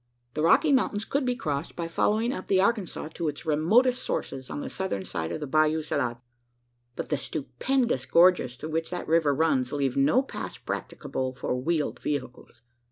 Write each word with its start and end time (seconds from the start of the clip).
The 0.33 0.41
Rocky 0.41 0.71
Mountains 0.71 1.05
could 1.05 1.25
be 1.25 1.35
crossed, 1.35 1.75
by 1.75 1.87
following 1.87 2.33
up 2.33 2.47
the 2.47 2.59
Arkansas 2.59 3.09
to 3.13 3.27
its 3.27 3.45
remotest 3.45 4.01
sources 4.01 4.49
on 4.49 4.59
the 4.61 4.67
southern 4.67 5.05
side 5.05 5.31
of 5.31 5.39
the 5.41 5.45
Bayou 5.45 5.83
Salade; 5.83 6.17
but 6.95 7.09
the 7.09 7.19
stupendous 7.19 8.07
gorges 8.07 8.55
through 8.55 8.71
which 8.71 8.89
that 8.89 9.07
river 9.07 9.35
runs 9.35 9.71
leave 9.71 9.95
no 9.95 10.23
pass 10.23 10.57
practicable 10.57 11.35
for 11.35 11.55
wheeled 11.55 11.99
vehicles. 11.99 12.63